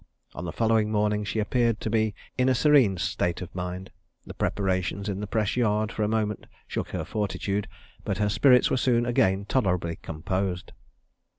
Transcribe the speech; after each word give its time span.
On 0.33 0.45
the 0.45 0.51
following 0.51 0.91
morning 0.91 1.23
she 1.23 1.37
appeared 1.37 1.79
to 1.81 1.89
be 1.91 2.15
in 2.35 2.49
a 2.49 2.55
serene 2.55 2.97
state 2.97 3.39
of 3.39 3.53
mind. 3.53 3.91
The 4.25 4.33
preparations 4.33 5.07
in 5.07 5.19
the 5.19 5.27
press 5.27 5.55
yard 5.55 5.91
for 5.91 6.01
a 6.01 6.07
moment 6.07 6.47
shook 6.65 6.89
her 6.89 7.05
fortitude, 7.05 7.67
but 8.03 8.17
her 8.17 8.27
spirits 8.27 8.71
were 8.71 8.77
soon 8.77 9.05
again 9.05 9.45
tolerably 9.45 9.97
composed. 9.97 10.71